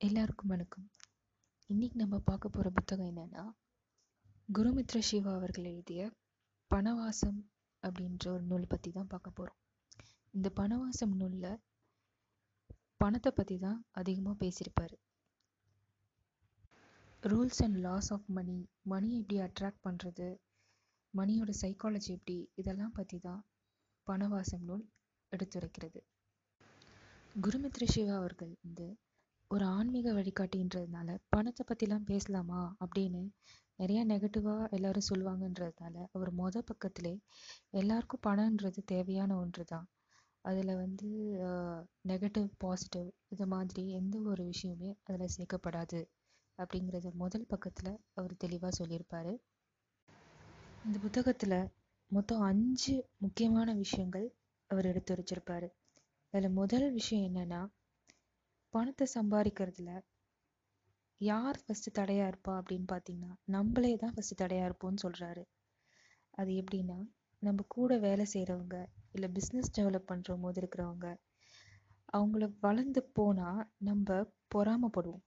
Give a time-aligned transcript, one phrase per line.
[0.00, 0.90] எல்லாருக்கும் வணக்கம்.
[1.70, 3.44] இன்னைக்கு நம்ம பார்க்க போகிற புத்தகம் என்னன்னா
[4.48, 6.00] குருமித்ர சிவா அவர்கள் எழுதிய
[6.70, 7.38] பணவாசம்
[7.82, 9.58] அப்படின்ற ஒரு நூல் பற்றி தான் பார்க்க போகிறோம்
[10.34, 11.62] இந்த பணவாசம் நூலில்
[12.96, 14.94] பணத்தை பற்றி தான் அதிகமாக பேசியிருப்பார்.
[17.22, 20.28] Rules and laws of money money எப்படி அட்ராக்ட் பண்ணுறது
[21.14, 23.42] மணியோட சைக்காலஜி எப்படி இதெல்லாம் பற்றி தான்
[24.06, 24.86] பணவாசம் நூல்
[25.32, 26.02] எடுத்துரைக்கிறது.
[27.36, 28.86] குருமித்ர சிவா அவர்கள் வந்து
[29.50, 32.60] ஒரு ஆன்மீக வழிகாட்டின்றதுனால பணத்தை பற்றிலாம் பேசலாமா?
[32.80, 33.20] அப்படின்னு
[33.78, 37.12] நிறையா நெகட்டிவாக எல்லாரும் சொல்லுவாங்கன்றதுனால அவர் மொத பக்கத்திலே
[37.72, 39.86] எல்லாருக்கும் பணன்றது தேவையான ஒன்று தான்
[40.44, 41.08] அதில் வந்து
[42.04, 46.00] நெகட்டிவ் பாசிட்டிவ் இது மாதிரி எந்த ஒரு விஷயமே அதில் சேர்க்கப்படாது
[46.58, 49.32] அப்படிங்கிறத முதல் பக்கத்தில் அவர் தெளிவாக சொல்லியிருப்பார்.
[50.84, 51.58] இந்த புத்தகத்தில்
[52.10, 54.26] மொத்தம் அஞ்சு முக்கியமான விஷயங்கள்
[54.70, 55.68] அவர் எடுத்து வச்சிருப்பாரு.
[56.34, 57.62] அதில் முதல் விஷயம் என்னன்னா
[58.76, 59.90] பணத்தை சம்பாதிக்கிறதுல
[61.20, 65.44] யார் ஃபஸ்ட்டு தடையாக இருப்பா அப்படின்னு பார்த்தீங்கன்னா நம்மளே தான் ஃபஸ்ட்டு தடையாக இருப்போம்னு சொல்கிறாரு
[66.34, 66.98] அது எப்படின்னா
[67.42, 68.76] நம்ம கூட வேலை செய்கிறவங்க
[69.14, 71.08] இல்லை பிஸ்னஸ் டெவலப் பண்ணுற போது இருக்கிறவங்க
[72.08, 74.18] அவங்கள வளர்ந்து போனால் நம்ம
[74.54, 75.24] பொறாமப்படுவோம்.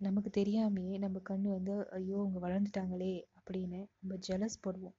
[0.00, 4.96] நமக்கு தெரியாமையே நம்ம கண்ணு வந்து ஐயோ அவங்க வளர்ந்துட்டாங்களே அப்படின்னு நம்ம ஜெலஸ் படுவோம்.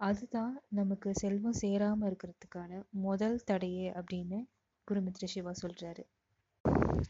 [0.00, 2.72] அதுதான் நமக்கு செல்வம் சேராமல் இருக்கிறதுக்கான
[3.06, 4.38] முதல் தடையே அப்படின்னு
[4.88, 6.04] குருமித்ர சிவா சொல்கிறாரு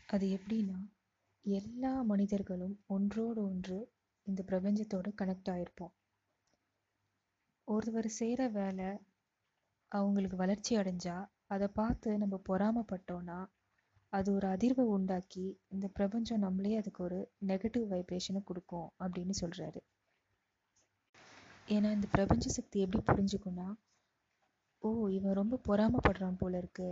[0.06, 0.78] அது எப்படின்னா
[1.44, 3.78] எல்லா மனிதர்களும் ஒன்றோடு ஒன்று
[4.26, 5.92] இந்த பிரபஞ்சத்தோட கனெக்ட் ஆயிருப்போம்.
[7.68, 8.88] ஒருவர் செய்கிற வேலை
[9.92, 13.38] அவங்களுக்கு வளர்ச்சி அடைஞ்சா அதை பார்த்து நம்ம பொறாமப்பட்டோன்னா
[14.12, 19.80] அது ஒரு அதிர்வை உண்டாக்கி இந்த பிரபஞ்சம் நம்மளே அதுக்கு ஒரு நெகட்டிவ் வைப்ரேஷனை கொடுக்கும் அப்படின்னு சொல்கிறாரு
[21.68, 23.68] ஏன்னா இந்த பிரபஞ்ச சக்தி எப்படி புரிஞ்சுக்கும்னா
[24.82, 26.90] ஓ இவன் ரொம்ப பொறாமப்படுறான் போல இருக்கு.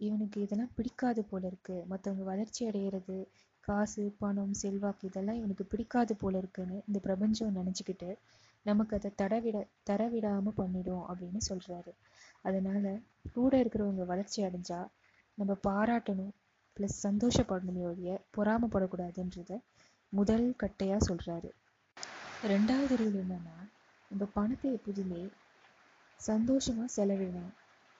[0.00, 1.76] இவனுக்கு இதெல்லாம் பிடிக்காது போல இருக்கு.
[1.90, 3.18] மற்றவங்க வளர்ச்சி அடையிறது
[3.64, 8.10] காசு பணம் செல்வாக்கு இதெல்லாம் இவனுக்கு பிடிக்காது போல இருக்குன்னு இந்த பிரபஞ்சம் நினைச்சுக்கிட்டு
[8.66, 9.56] நமக்கு அதை தடவிட
[9.90, 11.92] தரவிடாம பண்ணிடும் அப்படின்னு சொல்றாரு.
[12.42, 12.84] அதனால
[13.32, 14.80] கூட இருக்கிறவங்க வளர்ச்சி அடைஞ்சா
[15.38, 16.32] நம்ம பாராட்டணும்
[16.76, 19.52] ப்ளஸ் சந்தோஷப்படணுமே ஒழிய பொறாமப்படக்கூடாதுன்றத
[20.12, 21.50] முதல் கட்டையா சொல்றாரு.
[22.42, 23.56] ரெண்டாவது ரூல் என்னன்னா
[24.10, 25.22] நம்ம பணத்தை எப்போதுமே
[26.20, 27.52] சந்தோஷமா செலவிடணும்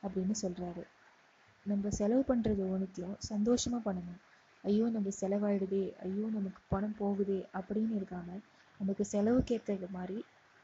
[0.03, 0.83] அப்படின்னு சொல்றாரு.
[1.67, 4.21] நம்ம செலவு பண்ணுறது ஒன்றுத்தையும் சந்தோஷமாக பண்ணணும்.
[4.65, 8.43] ஐயோ நம்ம செலவாயிடுதே ஐயோ நமக்கு பணம் போகுதே அப்படின்னு இருக்காமல்
[8.81, 10.19] நமக்கு செலவுக்கேற்ற மாதிரி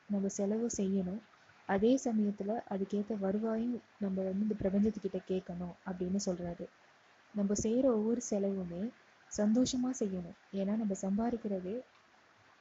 [0.09, 1.21] நம்ம செலவு செய்யணும்.
[1.69, 6.67] அதே சமயத்தில் அதுக்கேற்ற வருவாயும் நம்ம வந்து இந்த பிரபஞ்சத்துக்கிட்ட கேட்கணும் அப்படின்னு சொல்கிறாரு
[7.35, 8.83] நம்ம செய்கிற ஒவ்வொரு செலவுமே
[9.33, 10.37] சந்தோஷமாக செய்யணும்.
[10.61, 11.77] ஏன்னா நம்ம சம்பாதிக்கிறதே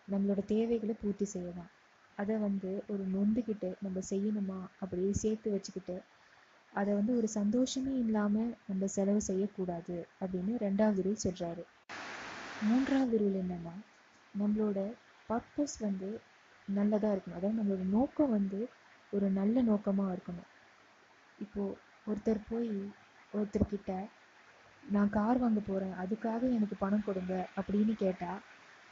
[0.08, 1.72] நம்மளோட தேவைகளை பூர்த்தி செய்யலாம்
[2.18, 5.96] அதை வந்து ஒரு நொந்துக்கிட்டு நம்ம செய்யணுமா அப்படியே சேர்த்து வச்சுக்கிட்டு
[6.74, 11.64] அதை வந்து ஒரு சந்தோஷமே இல்லாமல் நம்ம செலவு செய்யக்கூடாது அப்படின்னு ரெண்டாவது ரூல் சொல்கிறாரு
[12.62, 13.76] மூன்றாவது ரூல் என்னென்னா
[14.34, 14.80] நம்மளோட
[15.30, 16.10] பர்பஸ் வந்து
[16.68, 17.40] நல்லதாக இருக்கணும்.
[17.40, 18.60] அதாவது நம்மளோட நோக்கம் வந்து
[19.14, 20.50] ஒரு நல்ல நோக்கமாக இருக்கணும்.
[21.40, 21.78] இப்போது
[22.08, 22.70] ஒருத்தர் போய்
[23.34, 23.92] ஒருத்தர்கிட்ட
[24.84, 28.40] நான் கார் வாங்க போகிறேன் அதுக்காக எனக்கு பணம் கொடுங்க அப்படின்னு கேட்டால்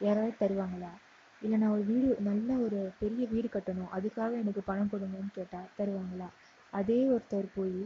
[0.01, 0.91] யாராவது தருவாங்களா?
[1.41, 6.29] இல்லை நான் ஒரு வீடு நல்ல ஒரு பெரிய வீடு கட்டணும் அதுக்காக எனக்கு பணம் கொடுங்கன்னு கேட்டால் தருவாங்களா?
[6.73, 7.79] அதே ஒருத்தர் போய்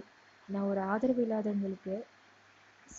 [0.50, 1.96] நான் ஒரு ஆதரவு இல்லாதவங்களுக்கு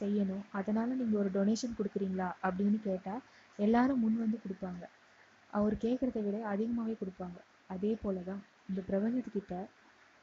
[0.00, 0.44] செய்யணும்.
[0.58, 2.28] அதனால் நீங்கள் ஒரு டொனேஷன் கொடுக்குறீங்களா?
[2.46, 3.22] அப்படின்னு கேட்டால்
[3.58, 4.84] எல்லாரும் முன் வந்து கொடுப்பாங்க.
[5.52, 7.38] அவர் கேட்குறத விட அதிகமாகவே கொடுப்பாங்க.
[7.74, 9.54] அதே போல தான் இந்த பிரபஞ்சத்துக்கிட்ட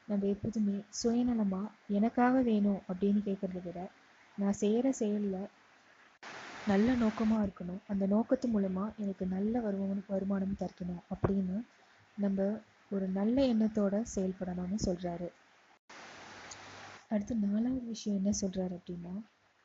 [0.08, 3.80] நம்ம எப்போதுமே சுயநலமாக எனக்காக வேணும் அப்படின்னு கேட்குறத விட
[4.38, 5.50] நான் செய்கிற செயலில்
[6.66, 7.80] நல்ல நோக்கமாக இருக்கணும்.
[7.92, 11.56] அந்த நோக்கத்து மூலமாக எனக்கு நல்ல வருமானம் வருமானம் தரக்கணும் அப்படின்னு
[12.16, 12.48] நம்ம
[12.90, 15.28] ஒரு நல்ல எண்ணத்தோட செயல்படணும்னு சொல்கிறாரு
[17.12, 19.14] அடுத்து நாலாவது விஷயம் என்ன சொல்கிறாரு அப்படின்னா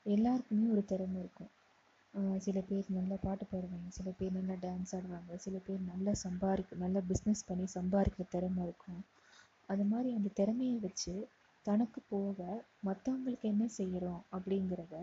[0.06, 1.52] எல்லாருக்குமே ஒரு திறமை இருக்கும்.
[2.46, 7.02] சில பேர் நல்லா பாட்டு பாடுவாங்க சில பேர் நல்லா டான்ஸ் ஆடுவாங்க சில பேர் நல்லா சம்பாதிக்க நல்லா
[7.10, 9.02] பிஸ்னஸ் பண்ணி சம்பாதிக்கிற திறமை இருக்கும்.
[9.70, 11.14] அது மாதிரி அந்த திறமையை வச்சு
[11.66, 12.40] தனக்கு போக
[12.88, 14.98] மற்றவங்களுக்கு என்ன செய்கிறோம் அப்படிங்கிறத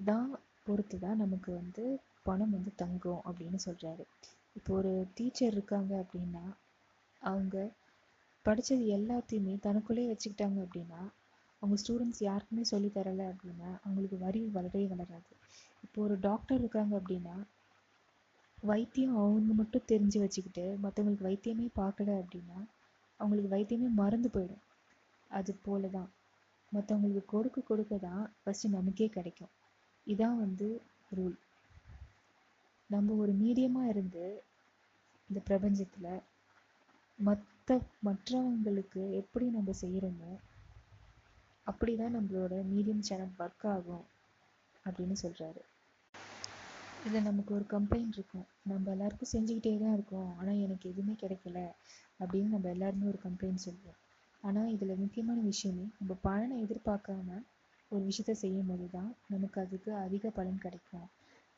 [0.00, 0.28] தான்
[0.66, 1.84] பொறுத்து தான் நமக்கு வந்து
[2.28, 4.04] பணம் வந்து தங்கும் அப்படின்னு சொல்கிறாரு
[4.56, 6.44] இப்போ ஒரு டீச்சர் இருக்காங்க அப்படின்னா
[7.22, 7.56] அவங்க
[8.46, 11.00] படித்தது எல்லாத்தையுமே தனக்குள்ளே வச்சுக்கிட்டாங்க அப்படின்னா
[11.62, 15.32] அவங்க ஸ்டூடெண்ட்ஸ் யாருக்குமே சொல்லி தரலை அப்படின்னா அவங்களுக்கு வரி வளரவே வளராது.
[15.84, 17.36] இப்போ ஒரு டாக்டர் இருக்காங்க அப்படின்னா
[18.70, 22.58] வைத்தியம் அவங்க மட்டும் தெரிஞ்சு வச்சுக்கிட்டு மற்றவங்களுக்கு வைத்தியமே பார்க்கல அப்படின்னா
[23.20, 24.64] அவங்களுக்கு வைத்தியமே மறந்து போயிடும்.
[25.30, 26.10] அது போல தான்
[26.72, 29.52] மற்றவங்களுக்கு கொடுக்க கொடுக்க தான் ஃபஸ்ட்டு நமக்கே கிடைக்கும்.
[30.06, 30.68] இதான் வந்து
[31.16, 31.36] ரூல்
[32.90, 34.24] நம்ம ஒரு மீடியமாக இருந்து
[35.30, 36.12] இந்த பிரபஞ்சத்தில்
[37.26, 37.76] மற்ற
[38.06, 40.30] மற்றவங்களுக்கு எப்படி நம்ம செய்கிறோமோ
[41.66, 44.06] அப்படி தான் நம்மளோட மீடியம் சேனல் ஒர்க் ஆகும்
[44.84, 45.60] அப்படின்னு சொல்கிறாரு
[47.04, 48.46] இதில் நமக்கு ஒரு கம்ப்ளைண்ட் இருக்கும்.
[48.70, 50.30] நம்ம எல்லாருக்கும் செஞ்சுக்கிட்டே தான் இருக்கோம்.
[50.40, 51.58] ஆனால் எனக்கு எதுவுமே கிடைக்கல
[52.20, 53.98] அப்படின்னு நம்ம எல்லாருமே ஒரு கம்ப்ளைண்ட் சொல்லுவோம்.
[54.42, 57.28] ஆனால் இதில் முக்கியமான விஷயமே நம்ம பலனை எதிர்பார்க்காம
[57.90, 61.08] ஒரு விஷயத்த செய்யும் போது தான் நமக்கு அதுக்கு அதிக பலன் கிடைக்கும்.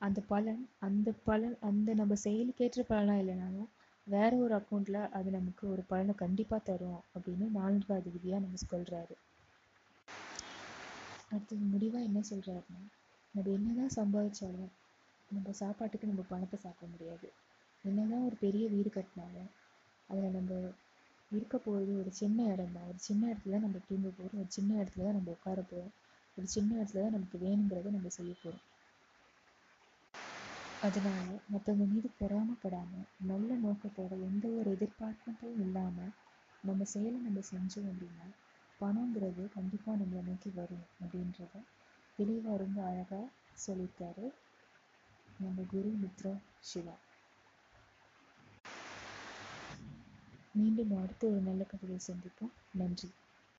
[0.00, 3.69] அந்த பலன் அந்த பலன் அந்த நம்ம செயலுக்கேற்ற பலனாக இல்லைனாலும்
[4.06, 9.14] வேற ஒரு அக்கௌண்ட்ல அது நமக்கு ஒரு பலனை கண்டிப்பாக தரும் அப்படின்னு நான்காவது விதியாக நம்ம சொல்றாரு.
[11.30, 12.80] அடுத்தது முடிவாக என்ன சொல்றாருன்னா
[13.34, 14.72] நம்ம என்னதான் சம்பாதிச்சாலும்
[15.30, 17.28] நம்ம சாப்பாட்டுக்கு நம்ம பணத்தை சாப்பிட முடியாது.
[17.84, 19.50] என்னதான் ஒரு பெரிய வீடு கட்டினாலும்
[20.08, 20.52] அதில் நம்ம
[21.30, 24.70] இருக்க போகிறது ஒரு சின்ன இடம் தான் ஒரு சின்ன இடத்துல தான் நம்ம தூங்க போகிறோம் ஒரு சின்ன
[24.80, 25.94] இடத்துல தான் நம்ம உட்கார போகிறோம்
[26.36, 28.64] ஒரு சின்ன இடத்துல தான் நமக்கு வேணுங்கிறத நம்ம செய்ய போகிறோம்
[30.84, 36.12] அதனால மற்றவங்க மீது பொறாமப்படாமல் நல்ல நோக்கத்தோட எந்த ஒரு எதிர்பார்ப்பும் இல்லாமல்
[36.64, 38.28] நம்ம செயலை நம்ம செஞ்சோம் அப்படின்னா
[38.81, 41.62] பணங்கிறது கண்டிப்பாக நம்மளை நோக்கி வரும் அப்படின்றத
[42.19, 43.25] தெளிவாக ரொம்ப அழகாக
[43.58, 44.26] சொல்லியிருக்காரு
[45.38, 46.96] நம்ம குரு மித்ரா சிவா.
[50.54, 52.52] மீண்டும் அடுத்து ஒரு நல்ல கதையை சந்திப்போம்.
[52.72, 53.10] நன்றி.